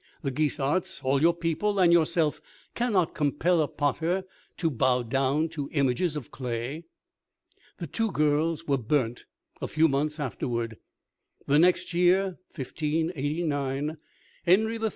The 0.23 0.31
Guisarts, 0.31 0.99
all 1.03 1.21
your 1.21 1.35
people, 1.35 1.77
and 1.77 1.93
yourself, 1.93 2.41
cannot 2.73 3.13
compel 3.13 3.61
a 3.61 3.67
potter 3.67 4.23
to 4.57 4.71
bow 4.71 5.03
down 5.03 5.47
to 5.49 5.69
images 5.73 6.15
of 6.15 6.31
clay." 6.31 6.85
The 7.77 7.85
two 7.85 8.09
girls 8.11 8.65
were 8.67 8.79
burnt 8.79 9.25
a 9.61 9.67
few 9.67 9.87
months 9.87 10.19
afterward. 10.19 10.77
The 11.45 11.59
next 11.59 11.93
year, 11.93 12.39
1589, 12.55 13.97
Henry 14.43 14.75
III. 14.79 14.89